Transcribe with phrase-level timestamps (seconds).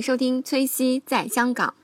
[0.00, 1.74] 收听崔西在香港。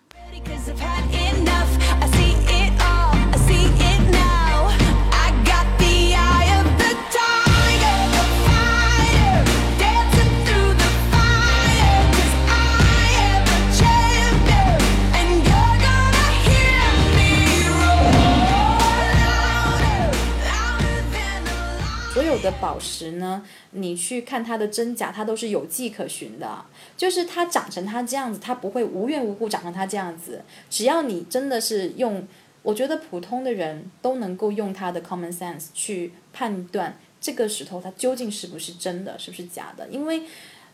[22.47, 26.65] 的宝石呢，你去看它的真假，它都是有迹可循的。
[26.97, 30.43] 就是它长成它这样子，它不会无缘无故长成它这样子。
[30.71, 32.27] 只要你真的是用，
[32.63, 40.23] 我觉得普通的人都能够用他的 common sense 去判断这个石头它究竟是不是真的，是不是假的，因为。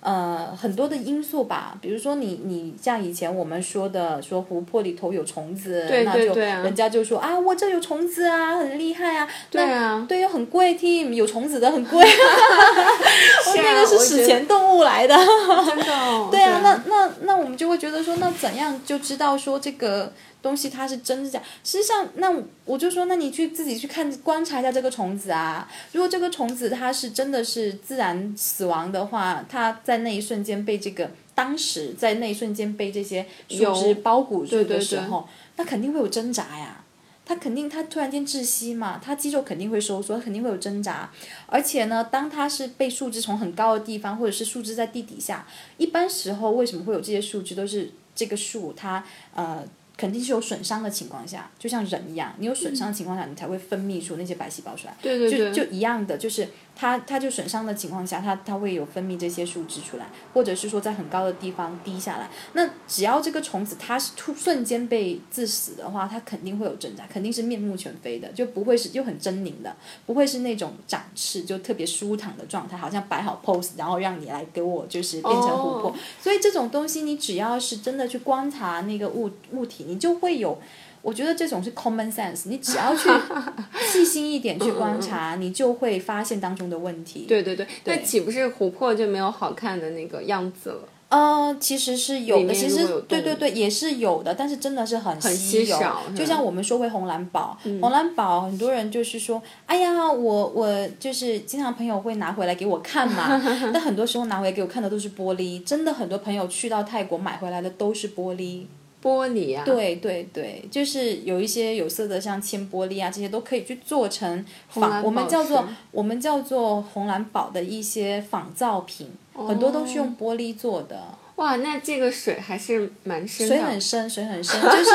[0.02, 6.62] 呃，很多的因素吧，比如说你你像以前我们说的，说湖泊里头有虫子，对那就对对啊。
[6.62, 10.04] 人家就说啊，我这有虫子啊，很厉害啊，对啊。
[10.08, 21.40] 对，又很贵，team 有虫子的很贵，我 那个是史前动物来的，真的哦、对啊，那那那我们就会觉得说，那怎样就知道说这个东西它是真是假？
[21.64, 22.30] 实际上，那
[22.64, 25.66] 我就说，那你去自己去看观察一下这个虫子啊。
[25.92, 36.84] 如果这个虫子它是真的是自然死亡的话，它在那一瞬间被这个当时在那一瞬间被这些树枝包裹住对对对的时候，那肯定会有挣扎呀。
[37.24, 41.08] 它肯定，它突然间窒息嘛，它肌肉肯定会收缩，肯定会有挣扎。
[41.46, 45.46] 而且呢，当它是被树枝从很高的地方，或者是树枝在地底下，
[45.78, 49.04] 一般时候为什么会有这些树枝，都是这个树它
[49.36, 49.64] 呃
[50.02, 54.96] 肯定是有损伤的情况下，就像人一样，你有损伤的情况下，你才会分泌出那些白细胞出来。
[55.00, 62.28] 对对对，就就一样的，就是它它就损伤的情况下，它它会有分泌这些树脂出来，或者是说在很高的地方滴下来。
[62.54, 75.90] 那只要这个虫子它是突瞬间被致死的话，它肯定会有挣扎，肯定是面目全非的，就不会是就很狰狞的，不会是那种展翅就特别舒坦的状态，好像摆好 pose，然后让你来给我就是变成琥珀。
[75.90, 80.58] 哦所以这种东西，你只要是真的去观察那个物物体，你就会有。
[81.02, 83.08] 我觉得这种是 common sense，你只要去
[83.84, 87.26] 细心一点去观察，你就会发现当中的问题。
[87.28, 90.88] 对对对，那岂不是琥珀就没有好看的那个样子了？
[91.08, 95.64] 呃，其实是有的，其实对对对，也是有的，但是真的是很很稀有。
[95.64, 103.38] 稀少就像我们说回红蓝宝，红蓝宝很多人就是说，哎呀，我我就是经常朋友会拿回来给我看嘛，
[103.74, 108.62] 但很多时候拿回来给我看的都是玻璃，真的很多朋友去到泰国买回来的都是玻璃。
[109.02, 121.18] 玻璃啊，对对对，就是有一些有色的，像铅玻璃啊，这些都可以去做成仿，我们叫做我们叫做红蓝宝的一些仿造品，很多都是用玻璃做的。
[121.36, 124.90] 哇，那这个水还是蛮深的，水很深，水很深， 就是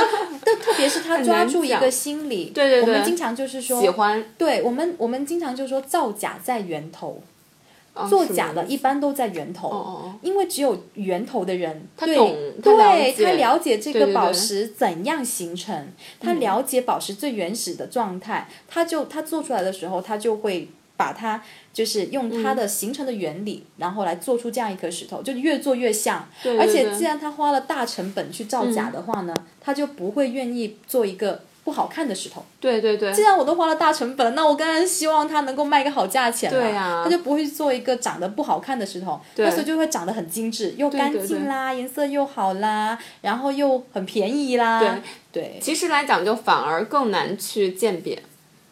[0.45, 2.93] 特特别是他抓住一个心理， 对对对。
[2.93, 4.23] 我们经常就是说喜欢。
[4.37, 7.21] 对我们我们经常就说造假在源头，
[7.97, 15.87] 哦做假的一般都在源头，因为只有源头的人，他懂他了对他了解这个宝石怎样形成，
[16.19, 26.27] 他了解宝石最原始的状态，他就他做出来的时候，他就会把它就是用它嗯的形成的原理，然后来做出这样一颗石头，就越做越像。
[26.59, 32.41] 而且既然他花了大成本去造假的话呢，他就不会愿意做一个不好看的石头。
[32.61, 36.57] 对对对，既然我都花了大成本，那我当然希望它能够卖个好价钱嘛。
[36.57, 44.79] 对啊他就不会做一个长得不好看的石头，那所以就会长得很精致，又干净啦，颜色又好啦，然后又很便宜啦。
[44.79, 44.89] 对。
[45.29, 48.17] 对，其实来讲就反而更难去鉴别，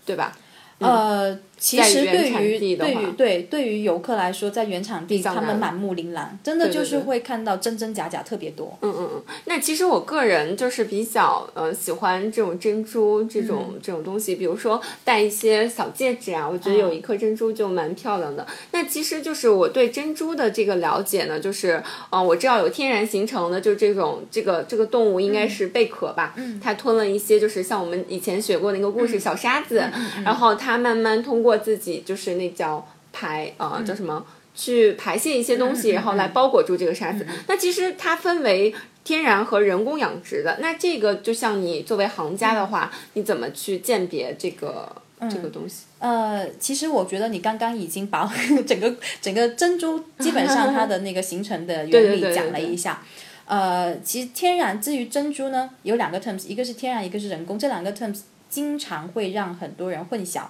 [0.06, 0.32] 对吧？
[0.80, 8.78] 呃，其实对于对于对对于游客来说，在原产地他们满目琳琅，真的就是会看到真真假假特别多。
[8.82, 13.80] 嗯嗯嗯，那其实我个人就是比较呃喜欢这种珍珠这种、嗯。
[13.82, 18.46] 这种东西，比如说戴一些小戒指啊，我觉得有一颗珍珠就蛮漂亮的。
[18.72, 29.84] 那其实就是我对珍珠的这个了解呢，就是呃我知道有天然形成的，就这种这个这个动物应该是贝壳吧，嗯，它吞了一些就是像我们以前学过那个故事、小沙子，
[30.24, 34.26] 然后它慢慢通过自己就是那叫排呃、叫什么？
[34.58, 37.28] 去排泄一些东西，然后来包裹住这个沙子。
[37.48, 38.74] 那其实它分为
[39.04, 40.58] 天然和人工养殖的。
[40.62, 44.90] 那这个就像你作为行家的话，你怎么去鉴别这个、
[45.30, 45.84] 这个东西？
[46.00, 48.32] 呃，其实我觉得你刚刚已经把
[48.66, 53.04] 整个整个珍珠基本上它的那个形成的 原理讲了对对一下。
[53.46, 60.44] 呃，其实天然至于珍珠呢，有两个 terms，一个是天然，一个是人工，这两个 terms 经常会让很多人混淆。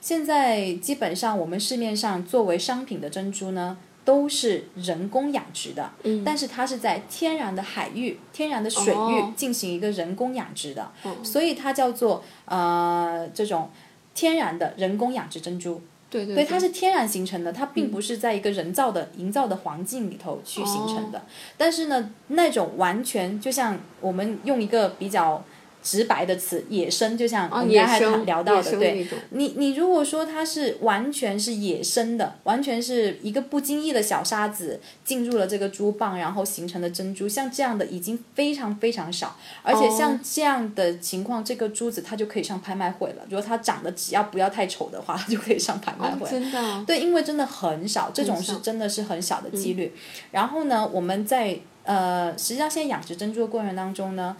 [0.00, 10.90] 现在基本上我们市面上作为商品的珍珠呢，都是人工养殖的，嗯但是它是在天然的海域、天然的水域哦进行一个人工养殖的，
[11.22, 13.70] 所以它叫做呃这种
[14.14, 15.80] 天然的人工养殖珍珠。
[16.10, 21.22] 对对对，它是天然形成的，它并不是在一个人造的、营造的环境里头去形成的。
[21.58, 25.44] 但是呢，那种完全就像我们用一个比较
[25.82, 43.22] 直白的词，野生，就像我哦，们刚才聊到的，对，你你如果说它是完全是野生的，完全是一个不经意的小沙子进入了这个珠蚌，然后形成的珍珠，像这样的已经非常非常少，而且像这样的情况，这个珠子它就可以上拍卖会了。
[43.30, 46.28] 如果它长得只要不要太丑的话，它就可以上拍卖会。
[46.28, 49.94] 真的啊，对，因为真的很少，这种是真的是很小的几率。
[50.32, 54.36] 然后呢，我们在呃，实际上现在养殖珍珠的过程当中呢，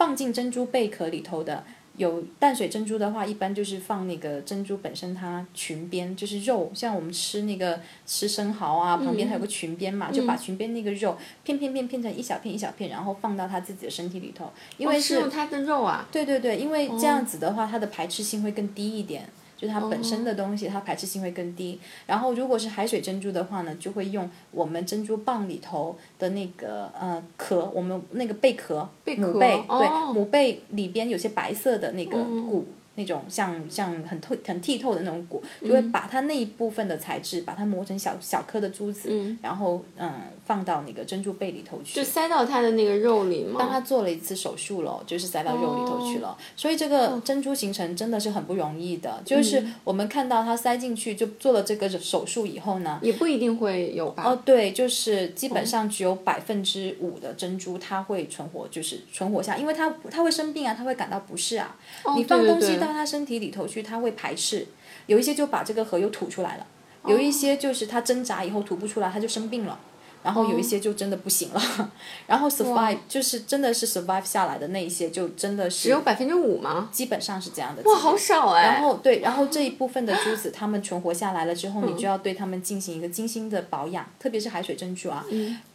[0.00, 1.62] 放进珍珠贝壳里头的。
[1.96, 19.28] 有淡水珍珠的话，一般就是放那个珍珠本身它裙边，就是肉，像我们吃那个吃生蚝啊，旁边它有个裙边嘛，就把裙边那个肉片片片片成一小片一小片，然后放到它自己的身体里头，因为哦是用它的肉啊，对对对，因为这样子的话，它的排斥性会更低一点。
[19.60, 21.78] 就是它本身的东西，它排斥性会更低。
[22.06, 32.16] 然后如果是海水珍珠的话呢，就会用我们珍珠蚌里头的那个呃壳，我们那个贝壳，贝壳母贝，哦对，母贝里边有些白色的那个
[32.48, 32.64] 骨。
[33.00, 40.12] 那种像像很透很剔透的那种果，就会把它那一部分的材质，把它磨成小小颗的珠子，然后嗯
[40.44, 41.94] 放到那个珍珠贝里头去。
[41.94, 43.56] 就塞到它的那个肉里吗？
[43.58, 46.36] 帮他做了一次手术了，就是塞到肉里头去了。
[46.54, 49.22] 所以这个珍珠形成真的是很不容易的。
[49.24, 54.24] 就是我们看到它塞进去就做了这个手术以后呢，也不一定会有吧？
[54.26, 61.76] 哦，对，就是基本上只有百分之五的珍珠它会存活，就是存活下，因为它它会生病啊，它会感到不适啊。
[62.16, 64.66] 你放东西到它身体里头去，它会排斥，
[65.06, 66.66] 有一些就把这个核又吐出来了，
[67.06, 69.78] 有一些就是它挣扎以后吐不出来，它就生病了。
[70.22, 71.90] 然后有一些就真的不行了，
[72.28, 76.90] 然后 survive 就是真的是 survive 下来的那一些，就真的是只有百分之五吗？
[76.92, 77.82] 基本上是这样的。
[77.84, 78.64] 哇，好少哎！
[78.64, 85.24] 然后对，然后这一部分的珠子，它们存活下来了之后，你就要对它们进行一个精心的保养，特别是海水珍珠啊，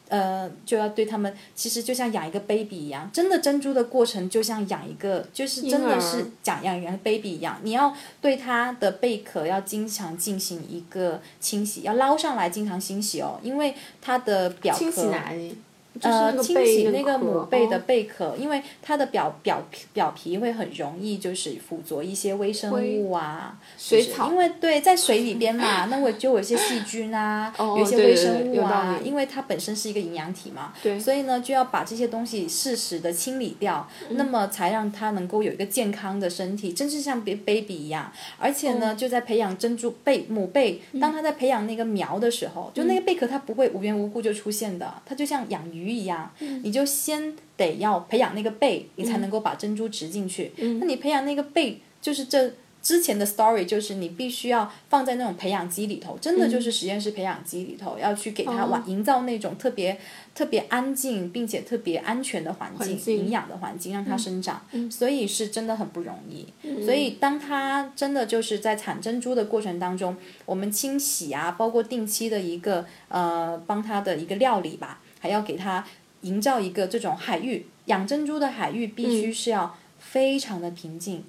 [0.08, 15.58] 呃，就要对他们，其实就像养一个 baby 一样，真的珍珠的过程就像养一个，就是真的是讲养一个 baby 一样，你要对它的贝壳要经常进行一个清洗，要捞上来经常清洗哦，因为它的表壳清洗哪里？
[16.00, 17.82] 就是呃，清洗那个母贝的哦。
[17.88, 38.96] 贝壳，因为它的表表皮表皮会很容易就是附着一些微生物啊，水草因为对在水里边嘛，那我就有一些细菌啊，哦有一些微生物啊，因为它本身是一个营养体嘛，对所以呢就要把这些东西适时的清理掉，嗯那么才让它能够有一个健康的身体，真是像别 baby 一样，而且呢、哦。
[38.96, 41.00] 就在培养珍珠贝母贝，嗯。
[41.00, 46.62] 当它在培养那个苗的时候，就那个贝壳它不会无缘无故就出现的，它就像养鱼一样，嗯。
[46.64, 50.52] 你就先得要培养那个贝，你才能够把珍珠植进去。
[50.58, 50.80] 嗯。
[50.80, 58.68] 那你培养那个贝，就是这之前的 story，就是你必须要放在那种培养基里头，真的就是实验室培养基里头，要去给它嗯哦。
[58.72, 60.00] 往营造那种特别
[60.36, 63.18] 特别安静并且特别安全的环境、环境。
[63.18, 64.62] 嗯营养的环境，让它生长。
[64.92, 66.46] 所以是真的很不容易。
[66.86, 70.16] 所以当它真的就是在产珍珠的过程当中，
[70.46, 75.84] 我们清洗啊，包括定期的一个呃帮它的一个料理吧，还要给它
[76.22, 81.24] 营造一个这种海域养珍珠的海域必须是要非常的平静，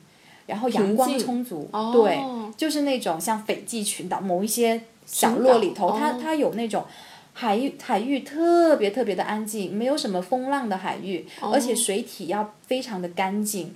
[0.44, 2.18] 然后阳光充足，哦对，
[2.59, 6.85] 就是那种像斐济群岛某一些角落里头，它哦它有那种。
[7.38, 13.75] 海域海域特别特别的安静，没有什么风浪的海域，哦而且水体要非常的干净，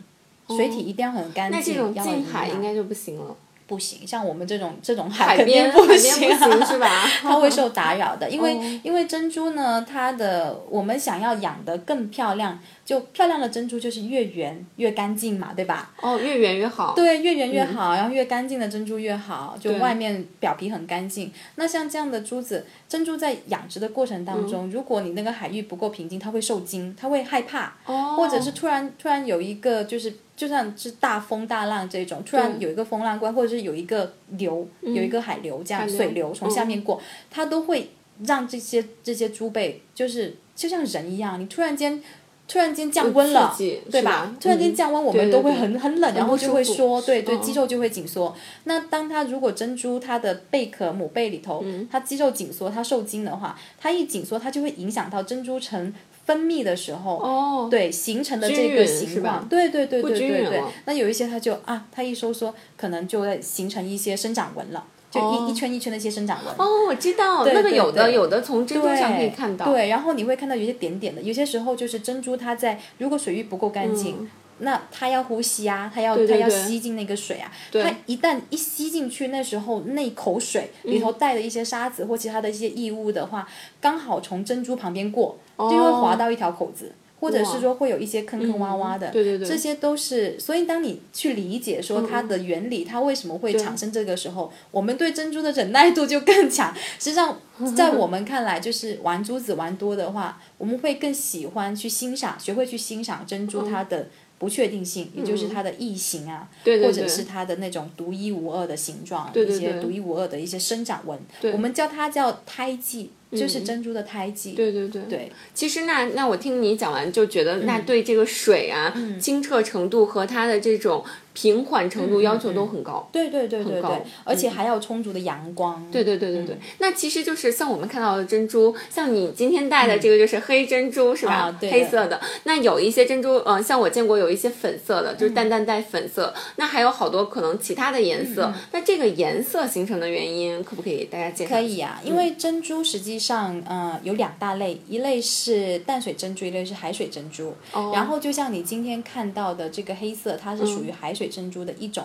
[0.48, 1.60] 水体一定要很干净。
[1.60, 3.36] 那这种近海应该就不行了。
[3.70, 7.06] 不行，像我们这种这种海海肯定边不海边不行 是吧？
[7.22, 8.80] 它会受打扰的，因为、哦。
[8.82, 12.58] 因为珍珠呢，它的我们想要养得更漂亮，
[12.90, 15.94] 就漂亮的珍珠就是越圆越干净嘛，对吧？
[16.02, 16.92] 哦，越圆越好。
[16.92, 21.32] 对，越圆越好，然后越干净的珍珠越好，就外面表皮很干净。
[21.54, 37.92] 那像这样的珠子，珍珠在养殖的过程当中，如果你那个海域不够平静，它会受惊，它会害怕，哦，或者是突然突然有一个就是就算是大风大浪这种，突然有一个风浪过来，或者是有一个流，有一个海流这样流水流从下面过，它都会
[38.24, 42.02] 让这些这些珠贝就是就像人一样，你突然间。
[42.50, 43.56] 突然间降温了，
[43.90, 44.34] 对吧？
[44.40, 47.40] 突然间嗯降温，我们都会很很冷，然后就会缩，对对，嗯。
[47.40, 48.34] 肌肉就会紧缩。
[48.64, 51.86] 那当它如果珍珠它的贝壳母贝里头，嗯。
[51.88, 60.62] 它肌肉紧缩，它受精的话，它一紧缩，它就会影响到珍珠层分泌的时候，哦，对形成的这个形状，对对对对对对。
[60.86, 66.54] 那有一些它就啊，它一收缩，可能就会形成一些生长纹了，就一、哦一圈一圈的一些生长纹。
[66.56, 69.66] 哦，我知道那个有的有的从珍珠上可以看到。
[69.66, 74.16] 对，然后你会看到有些点点的，有些时候就是珍珠它在如果水域不够干净。
[74.20, 74.30] 嗯
[74.62, 83.48] 那它要呼吸啊，它要它要吸进那个水啊，它一旦一吸进去，那时候那口水里嗯头带的一些沙子或其他的一些异物的话，
[83.80, 86.92] 刚好从珍珠旁边过，就会划到一条口子。
[87.20, 89.46] 或者是说会有一些坑坑洼洼的，嗯对对对。
[89.46, 90.40] 这些都是。
[90.40, 96.74] 所以当你去理解说它的原理，它为什么会产生这个时候，我们对珍珠的忍耐度就更强。
[96.98, 97.38] 实际上，
[97.76, 104.08] 在我们看来，就是玩珠子玩多的话，我们会更喜欢去欣赏，学会去欣赏珍珠它的
[104.38, 106.86] 不确定性，也就是它的异形啊，嗯对对对。
[106.88, 111.18] 或者是它的那种独一无二的形状，对对对一些独一无二的一些生长纹。
[111.52, 114.52] 我们叫它叫胎记，就是珍珠的胎记。
[114.52, 115.02] 对对对。
[115.08, 115.32] 对。
[115.54, 117.66] 其实那那我听你讲完就觉得，嗯。
[117.66, 123.08] 那对这个水啊、清澈程度和它的这种平缓程度要求都很高。
[123.12, 125.84] 对对对对高对，而且还要充足的阳光。
[125.90, 131.32] 对对对对嗯对，那其实就是像我们看到的珍珠，像你今天戴的这个就是黑珍珠、是吧？
[131.32, 132.20] 啊对黑色的。
[132.44, 136.32] 那有一些珍珠，呃，像我见过有一些粉色的，嗯就是淡淡带粉色。
[136.56, 138.52] 那还有好多可能其他的颜色。
[138.72, 141.54] 那这个颜色形成的原因，可不可以大家介绍？
[141.54, 147.54] 可以啊，因为珍珠实际上，呃，有两大类，一类是淡水珍珠，一类是海水珍珠。
[147.72, 152.04] 哦然后就像你今天看到的这个黑色，它是属于海水珍珠的一种。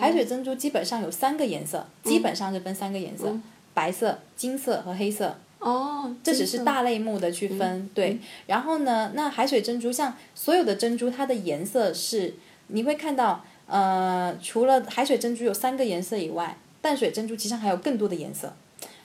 [0.00, 3.36] 海水珍珠基本上有三个颜色，基本上是分三个颜色：
[3.74, 5.36] 白色、金色和黑色。
[5.58, 8.18] 哦，这只是大类目的区分，对。
[8.46, 12.34] 然后呢，那海水珍珠像所有的珍珠，它的颜色是
[12.66, 18.52] 你会看到，呃，除了海水珍珠有三个颜色以外，淡水珍珠其实还有更多的颜色，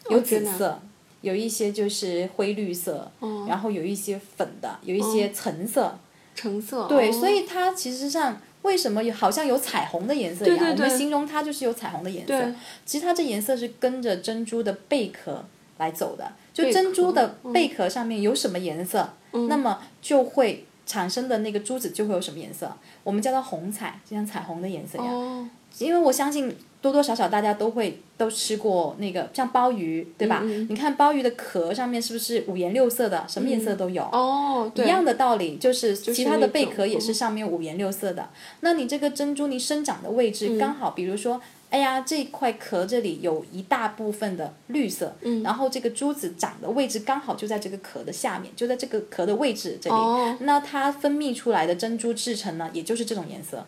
[0.10, 0.82] 有紫色，
[1.22, 3.10] 有一些就是灰绿色，
[3.48, 5.98] 然后有一些粉的，有一些橙色，
[6.36, 6.86] 橙色。
[6.88, 8.40] 对，哦所以它其实上。
[8.62, 10.58] 为什么有好像有彩虹的颜色一样？
[10.58, 12.54] 对对对我们形容它就是有彩虹的颜色。
[12.86, 15.44] 其实它这颜色是跟着珍珠的贝壳
[15.78, 22.72] 来走的，就珍珠的贝壳上面有什么颜色，那么就会产生的那个珠子就会有什么颜色，
[23.04, 25.14] 我们叫它红彩，就像彩虹的颜色一样。
[25.14, 25.48] 哦，
[25.78, 30.42] 因为我相信多多少少大家都会都吃过那个像鲍鱼，对吧？
[30.44, 34.02] 嗯你看鲍鱼的壳上面是不是五颜六色的，什么颜色都有？
[34.04, 38.30] 哦，对，一样的道理，就是其他的贝壳也是上面五颜六色的。
[38.62, 49.96] 那你这个珍珠你生长的位置刚好，比如说，哎呀，这块壳这里有一大部分的绿色，然后这个珠子长的位置刚好就在这个壳的下面，就在这个壳的位置这里。
[49.96, 53.66] 哦那它分泌出来的珍珠制成呢，也就是这种颜色。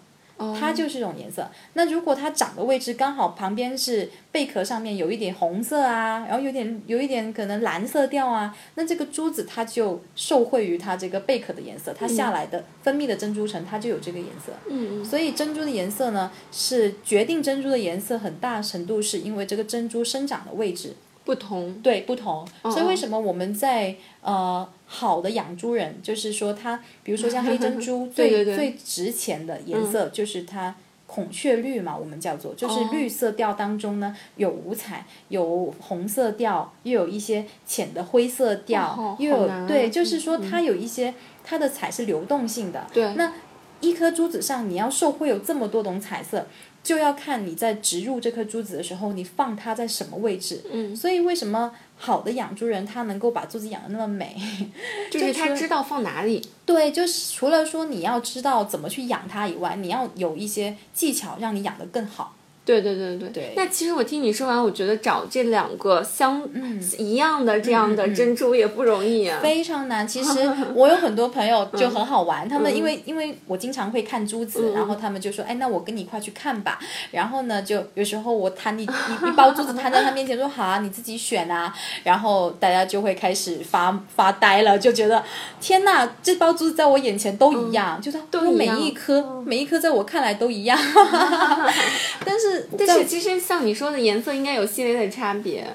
[0.60, 1.50] 它就是这种颜色。
[1.74, 14.52] 那如果它长的位置刚好旁边是贝壳上面有一点红色啊，然后有点有一点可能蓝色调啊，那这个珠子它就受惠于它这个贝壳的颜色，它下来的分泌的珍珠层它就有这个颜色。
[14.70, 20.96] 嗯，所以珍珠的颜色呢，是决定珍珠的颜色很大程度是因为这个珍珠生长的位置。
[21.26, 21.74] 不同。
[21.82, 30.76] 对不同，所以哦为什么我们在呃好的养猪人，就是说它，比如说像黑珍珠 最最值钱的颜色就是它。
[31.14, 32.90] 孔雀绿嘛，我们叫做，就是哦。
[32.90, 39.66] 绿色调当中呢，有五彩，有红色调，又有一些浅的灰色调，哦又有啊。
[39.68, 41.14] 对，就是说它有一些
[41.44, 42.88] 它的彩是流动性的。
[42.94, 43.14] 对。
[43.16, 43.34] 那
[43.82, 46.48] 一颗珠子上你要受会有这么多种彩色，
[46.84, 50.62] 就要看你在植入这颗珠子的时候，你放它在什么位置。
[50.72, 54.36] 嗯，所以为什么好的养猪人他能够把珠子养的那么美？
[55.12, 56.46] 就是他知道放哪里。
[56.66, 62.36] 对，就是除了说你要知道怎么去养它以外，你要有一些技巧让你养的更好。
[62.64, 69.40] 对对对对对那其实我听你说完，我觉得找这两个相、嗯一样的这样的珍珠也不容易啊。
[69.42, 70.08] 非常难。
[70.08, 76.78] 其实我有很多朋友就很好嗯玩，他们因为因为我经常会看珠子，然后他们就说，哎，那我跟你一块去看吧。
[77.12, 81.74] 然后呢，就有时候我摊一一一包珠子摊在他面前，说好啊，你自己选啊。
[82.04, 85.24] 然后大家就会开始发发呆了，就觉得
[85.60, 88.20] 天哪，这包珠子在我眼前都一样，就是
[88.52, 90.78] 每一颗每一颗在我看来都一样。
[92.24, 95.66] 但是但是其实像你说的颜色应该有细微的差别。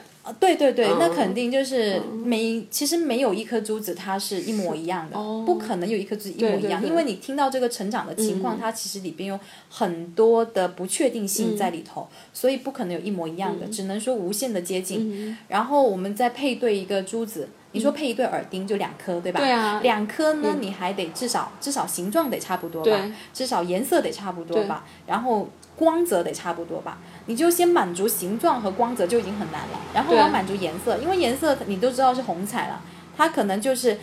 [0.41, 5.45] 对对对，那嗯肯定就是没，其实没有一颗珠子它是一模一样的，哦。
[5.47, 8.59] 不可能有一颗珠子一模一样，因为你听到这个成长的情况，嗯。
[8.61, 9.39] 它其实里边有
[9.71, 15.29] 很多的不确定性在里头，所以不可能有一模一样的，只能说无限的接近。
[15.31, 15.39] 嗯。
[15.47, 17.49] 然后我们再配对一个珠子。
[17.73, 19.39] 你说配一对耳钉就两颗，对吧？
[19.39, 19.81] 对啊。
[19.83, 26.99] 两颗呢，你还得至少至少形状得差不多吧对，至少颜色得差不多吧，然后光泽得差不多吧。
[27.27, 32.81] 你就先满足形状和光泽就已经很难了，然后对要满足颜色，因为颜色你都知道是红彩了，
[33.17, 33.99] 它可能就是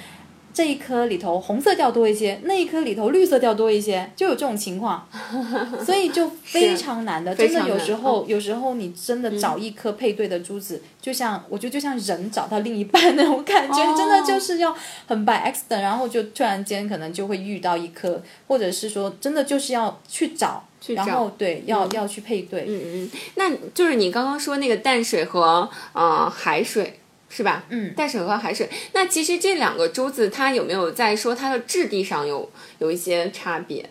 [0.54, 5.08] 这一颗里头红色调多一些，那一颗里头绿色调多一些，就有这种情况，
[5.84, 7.34] 所以就非常难的。
[7.34, 14.76] 真的有时候，有时候你真的找一颗配对的珠子，就像我觉得就像人找到另一半那种感觉，哦真的就是要
[15.08, 22.66] 很 by accident，然后就突然间可能就会遇到一颗，或者是说真的就是要去找，去找然后对要、要去配对。
[22.68, 27.00] 嗯嗯，那就是你刚刚说那个淡水和呃海水。
[27.36, 27.64] 是吧？
[27.70, 28.70] 嗯淡水和海水。
[28.94, 32.48] 那其实这两个珠子，它有没有在说它的质地上有
[32.78, 33.90] 有一些差别？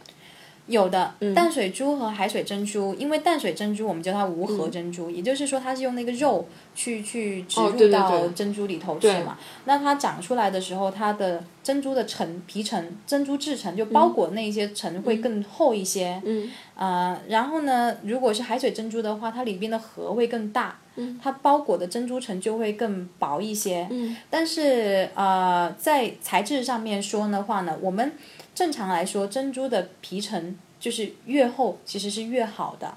[0.69, 9.37] 有的，嗯淡水珠和海水珍珠，因为淡水珍珠我们叫它无核珍珠，也就是说它是用那个肉去去植入到珍珠里头去对嘛。
[9.65, 16.23] 那它长出来的时候，它的珍珠的层皮层、珍珠质层就包裹那一些层会更厚一些。
[16.25, 16.49] 嗯。
[16.77, 23.87] 呃，然后呢，如果是海水珍珠的话，它里边的核会更大，嗯它包裹的珍珠层就会更薄一些。
[23.91, 24.17] 嗯。
[24.31, 28.13] 但是呃，在材质上面说的话呢，我们
[28.55, 32.95] 正常来说，珍珠的皮层就是越厚，其实是越好的。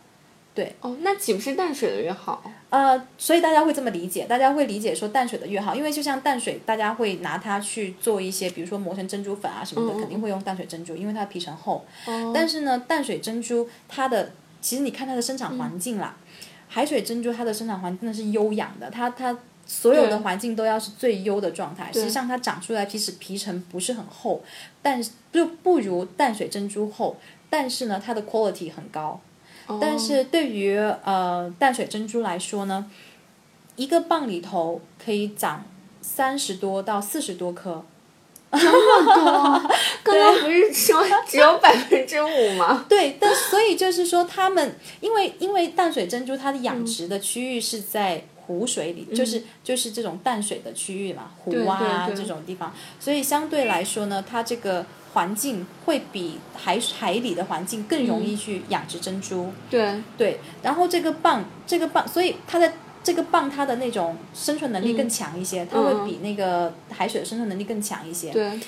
[0.53, 2.41] 对哦，那岂不是淡水的越好？
[2.69, 11.83] 呃，所以大家会这么理解，大家会理解说淡水的越好，因为就像淡水，大家会拿它去做一些，比如说磨成珍珠粉啊什么的，肯定会用淡水珍珠，因为它的皮层厚。
[12.05, 16.15] 哦但是呢，淡水珍珠它的其实你看它的生产环境啦，
[16.75, 19.33] 海水珍珠它的生长环境真的是优养的，它它
[19.65, 21.89] 所有的环境都要是最优的状态。
[21.93, 24.43] 实际上它长出来，即使皮层不是很厚，
[24.81, 27.15] 但是就不如淡水珍珠厚，
[27.49, 29.21] 但是呢，它的 quality 很高。
[29.79, 32.91] 但是对于呃淡水珍珠来说呢，
[33.77, 35.63] 一个蚌里头可以长
[36.01, 37.85] 三十多到四十多颗。
[38.51, 42.85] 刚刚不是说只有百分之五吗？
[42.89, 59.51] 对，但所以就是说，他们因为因为淡水珍珠它的养殖的区域是在湖水里，就是就是这种淡水的区域嘛，湖啊这种地方，所以相对来说呢，它这个环境会比海海里的环境更容易去养殖珍珠。
[59.69, 62.71] 对，对，然后这个蚌，这个蚌，所以它的
[63.05, 68.31] 这个蚌它的那种生存能力更强一些，它会比那个海水的生存能力更强一些。
[68.31, 68.59] 对，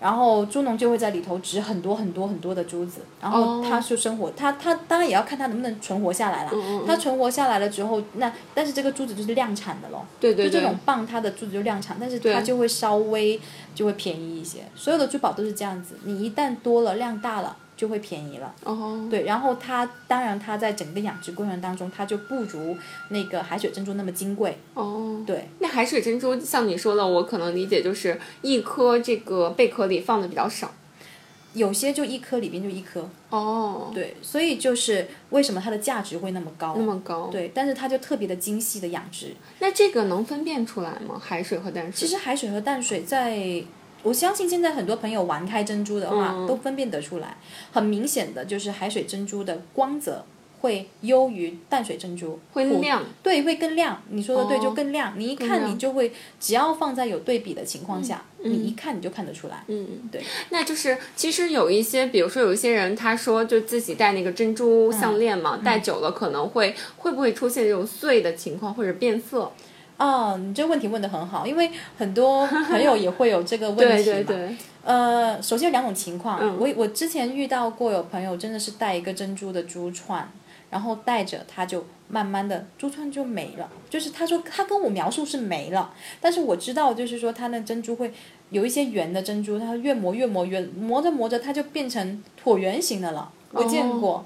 [0.00, 6.50] 然后猪农就会在里头植很多很多很多的珠子，然后哦它就生活，它它当然也要看它能不能存活下来啦。
[6.54, 10.06] 嗯它存活下来了之后，那但是这个珠子就是量产的咯。
[10.18, 13.38] 对对对就这种蚌，它的珠子就量产，但是它就会稍微
[13.74, 14.60] 就会便宜一些。
[14.74, 18.54] 所有的珠宝都是这样子，你一旦多了量大了，就会便宜了。
[18.62, 22.76] 哦，对，然后它当然它在整个养殖过程当中，它就不如
[23.08, 24.56] 那个海水珍珠那么金贵。
[24.74, 30.70] 哦，对，那海水珍珠像你说的，我可能理解就是一颗这个贝壳里放的比较少。
[31.54, 33.10] 有些就一颗里边就一颗。
[33.30, 36.76] 哦，对，所以就是为什么它的价值会那么高？
[36.78, 39.34] 那么高。，对，但是它就特别的精细的养殖。
[39.58, 41.20] 那这个能分辨出来吗？
[41.20, 41.92] 海水和淡水？
[41.92, 43.64] 其实海水和淡水在。
[44.02, 47.36] 我相信现在很多朋友玩开珍珠的话，嗯都分辨得出来。
[47.72, 50.24] 很明显的就是海水珍珠的光泽
[50.60, 53.02] 会优于淡水珍珠，普会亮。
[53.22, 54.00] 对，会更亮。
[54.10, 55.12] 你说的对，哦就更亮。
[55.16, 59.64] 你一看，你就会，只要放在有对比的情况下，你一看你就看得出来。
[59.66, 60.22] 嗯，对。
[60.50, 69.50] 那就是其实有一些，比如说有一些人，他说就自己戴那个珍珠项链嘛，嗯戴久了可能会会不会出现这种碎的情况或者变色？
[70.02, 73.90] 哦，你这个问题问的很好，因为很多朋友也会有这个问题嘛。
[74.02, 80.28] 对对对，呃，首先有两种情况，嗯我我之前遇到过有朋友真的是戴一个珍珠的珠串，
[80.70, 88.12] 然后戴着它就慢慢的珠串就没了，就是他说他跟我描述是没了，但是我知道就是说他那珍珠会
[88.50, 94.24] 有一些圆的珍珠，它越磨越磨越磨着磨着它就变成椭圆形的了，我见过。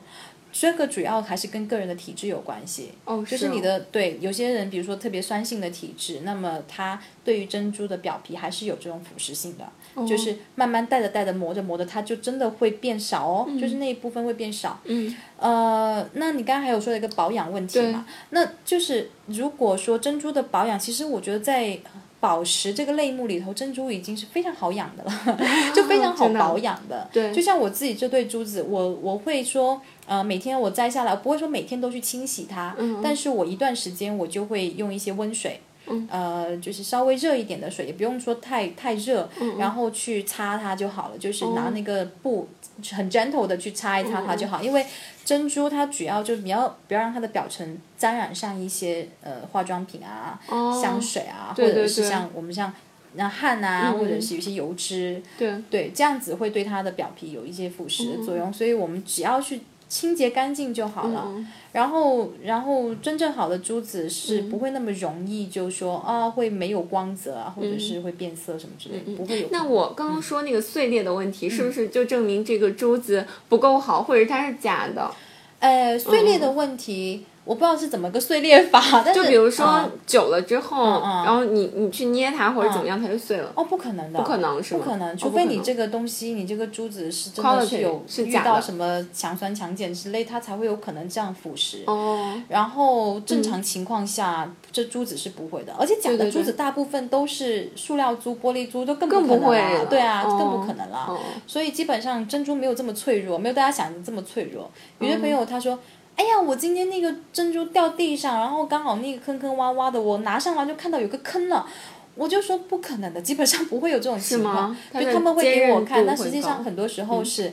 [0.58, 10.06] 这个主要还是跟个人的体质有关系，哦，就是你的对有些人，比如说特别酸性的体质，那么它对于珍珠的表皮还是有这种腐蚀性的，哦。
[10.06, 14.80] 就是慢慢戴着戴着磨着磨着，它就真的会变少哦，就是那一部分会变少。
[14.84, 18.06] 嗯，呃，那你刚刚还有说了一个保养问题嘛？
[18.30, 21.78] 那就是如果说珍珠的保养，其实我觉得在
[22.26, 25.38] 宝石这个类目里头，珍珠已经是非常好养的了，
[25.72, 27.08] 就非常好保养的。
[27.12, 35.60] 对就像我自己这对珠子，我我会说，呃，每天我摘下来，我不会说每天都去清洗它，嗯但是我一段时间我就会用一些温水。
[35.88, 41.16] 嗯呃，就是稍微热一点的水，也不用说太太热，嗯然后去擦它就好了。
[41.16, 42.48] 就是拿那个布
[42.90, 44.84] 很 gentle 的去擦一擦它就好，因为
[45.26, 50.80] 珍珠它主要就是不要不要让它的表层沾染上一些呃化妆品啊、哦。
[50.80, 52.72] 香水啊，对或者是像我们像
[53.14, 61.24] 那汗啊，嗯或者是有一些油脂，对，对，这样子会对它的表皮有一些腐蚀的作用，所以我们只要去清洁干净就好了。
[61.28, 61.46] 嗯
[61.76, 69.46] 然后，然后真正好的珠子是不会那么容易就说啊会没有光泽啊，或者是会变色什么之类的，不会有。
[69.48, 75.10] 嗯那我刚刚说那个碎裂的问题，嗯是不是就证明这个珠子不够好，或者它是假的？
[75.58, 83.50] 呃，碎裂的问题，我不知道是怎么个碎裂法， 但是就比如说嗯久了之后，嗯然后你你去捏它或者怎么样，它就碎了。
[83.54, 84.80] 哦，不可能的，不可能是吗？
[84.84, 91.84] 不可能，哦除非你这个东西，你这个珠子是真的是有遇到什么强酸强碱之类，它才会有可能这样腐蚀。
[91.86, 99.86] 哦，然后正常情况下，这珠子是不会的，而且假的珠子大部分都是塑料珠、玻璃珠，都更更不可能不会啦了。
[99.86, 100.36] 对啊，哦。
[100.36, 101.06] 更不可能了。
[101.08, 101.16] 哦。
[101.46, 104.68] 所以基本上珍珠没有这么脆弱，没有大家想的这么脆弱。
[104.98, 105.30] 有些朋嗯。
[105.30, 105.78] 友他说。
[106.16, 111.66] 哎呀，我今天那个珍珠掉地上，然后刚好那个坑坑洼洼的，我拿上来就看到有个坑了，
[112.14, 117.52] 我就说不可能的，基本上不会有这种情况就他们会给我看，但实际上很多时候是。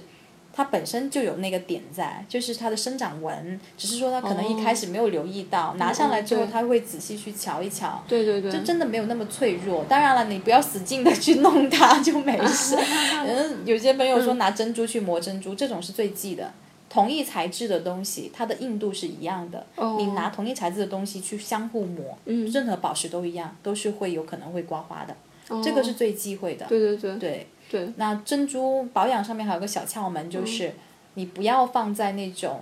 [0.55, 9.83] 它本身就有那个点在，就是它的生长纹，只是说它可能一开始没有留意到，拿上来之后对他会仔细去瞧一瞧，对对对，就真的没有那么脆弱。
[9.89, 12.77] 当然了，你不要使劲的去弄它就没事。
[13.25, 16.53] 嗯，有些朋友说拿珍珠去磨珍珠，这种是最忌的。
[16.93, 19.65] 同一材质的东西，它的硬度是一样的。
[19.75, 25.15] 哦你拿同一材质的东西去相互磨，嗯任何宝石都一样，都是会有可能会刮花的。
[25.49, 26.67] 哦这个是最忌讳的。
[26.67, 30.73] 对对对对对，那珍珠保养上面还有个小窍门，就是、嗯
[31.15, 32.61] 你不要放在那种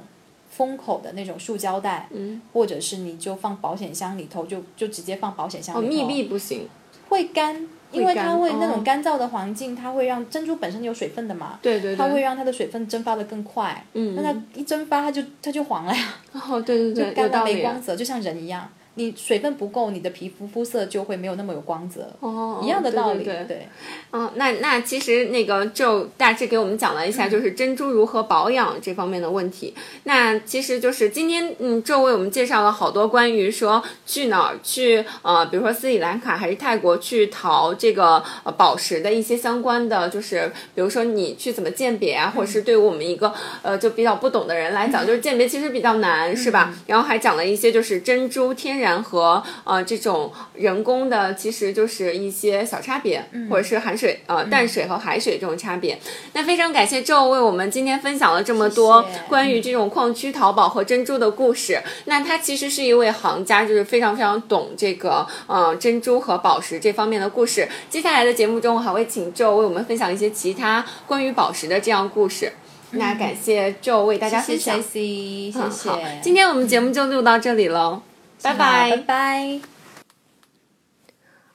[0.50, 5.94] 封口的那种塑胶袋，嗯，或者是你就放保险箱里头，就就直接放保险箱哦，里头。
[5.94, 6.68] 密闭不行。
[7.08, 13.86] 会干，因为它会那种哦干燥的环境，它会让珍珠本身有水分的嘛，对对对，它会让它的水分蒸发的更快。
[13.94, 17.56] 嗯那它一蒸发，它就它就黄了呀，哦，对对对， 就干到道理。
[17.56, 18.68] 没光泽，就像人一样。
[18.96, 23.24] 你水分不够，你的皮肤肤色就会没有那么有光泽，哦，一样的道理。
[23.24, 23.68] 对对对对
[24.12, 29.74] 嗯，那那其实那个就大致给我们讲了一下，就是珍珠如何保养这方面的问题。
[30.04, 46.74] 那其实就是今天，嗯，就为我们介绍了好多关于说去哪儿去，呃，比如说斯里兰卡还是泰国去淘这个呃宝石的一些相关的，就是比如说你去怎么鉴别啊，或者是对于我们一个呃就比较不懂的人来讲，就是鉴别其实比较难，是吧？
[46.88, 55.98] 然后还讲了一些就是珍珠天然和呃这种人工的，其实就是一些小差别，或者是含水呃淡水和海水这种差别。
[56.34, 61.82] 那非常感谢周为我们今天分享了这么多关于这种矿区淘宝和珍珠的故事。
[62.06, 67.68] 那他其实是一位行家，就是非常非常懂这个呃珍珠和宝石这方面的故事。
[67.90, 72.52] 接下来的节目中，我还会请周为我们分享一些其他关于宝石的这样故事。
[72.94, 74.76] 那感谢周为大家分享。
[74.76, 75.90] 谢谢 C，谢嗯谢。
[75.90, 78.02] 好，今天我们节目就录到这里喽，
[78.42, 78.90] 拜拜。
[78.92, 79.81] 拜拜。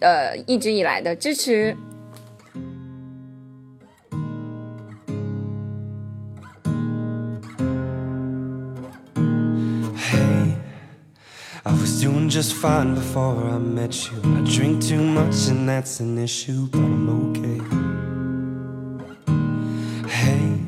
[0.00, 1.76] 呃一直以来的支持。
[9.94, 10.54] Hey,
[11.64, 14.20] I was doing just fine before I met you.
[14.36, 17.60] I drink too much and that's an issue, but I'm okay.
[20.08, 20.66] Hey,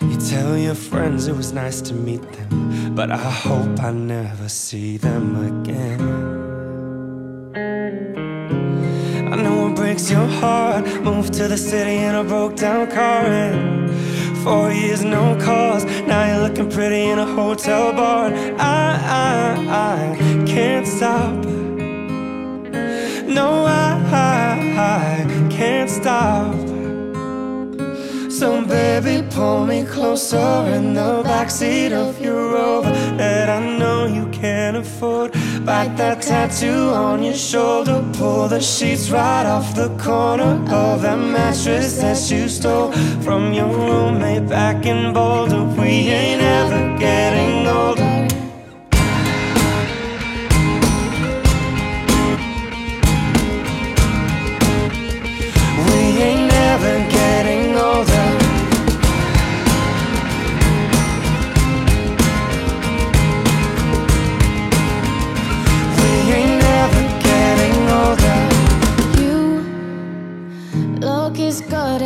[0.00, 4.48] you tell your friends it was nice to meet them, but I hope I never
[4.48, 6.07] see them again.
[9.99, 10.85] Breaks your heart.
[11.03, 13.25] Moved to the city in a broke down car.
[13.25, 13.89] And
[14.43, 15.83] four years, no calls.
[16.07, 18.27] Now you're looking pretty in a hotel bar.
[18.27, 18.95] And I,
[19.27, 21.45] I, I can't stop.
[23.25, 23.89] No, I,
[24.77, 26.55] I can't stop.
[28.31, 34.29] So baby, pull me closer in the backseat of your Rover that I know you
[34.31, 35.33] can't afford.
[35.69, 41.19] Bite that tattoo on your shoulder, pull the sheets right off the corner of that
[41.19, 45.65] mattress that you stole from your roommate back in Boulder.
[45.79, 47.58] We ain't ever getting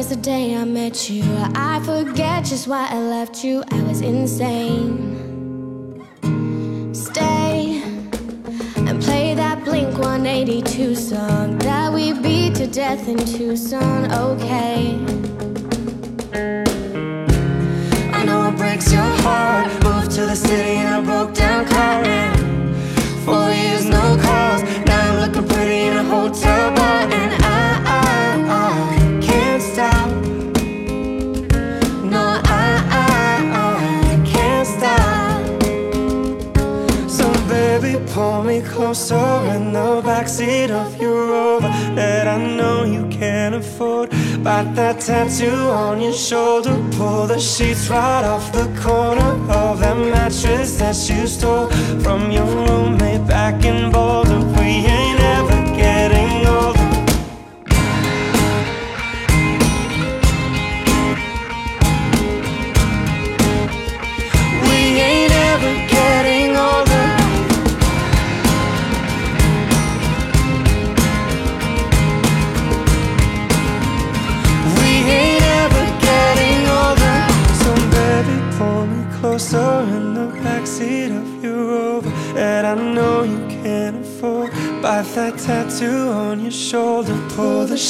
[0.03, 1.23] since the day I met you.
[1.55, 3.63] I forget just why I left you.
[3.71, 6.03] I was insane.
[6.93, 7.81] Stay
[8.75, 14.11] and play that Blink 182 song that we beat to death in Tucson.
[14.11, 14.97] Okay.
[18.11, 19.71] I know it breaks your heart.
[19.83, 22.03] Moved to the city in a broke down car.
[23.25, 24.63] Four years, no calls.
[24.85, 27.13] Now I'm looking pretty in a hotel bar.
[27.13, 27.42] And
[38.53, 39.15] me closer
[39.55, 44.09] in the backseat of your Rover that I know you can't afford.
[44.43, 49.97] Bite that tattoo on your shoulder, pull the sheets right off the corner of that
[49.97, 51.67] mattress that you stole
[52.03, 54.39] from your roommate back in Boulder.
[54.57, 55.12] We ain't